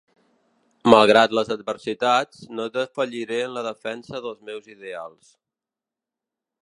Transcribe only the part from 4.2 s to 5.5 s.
dels meus ideals.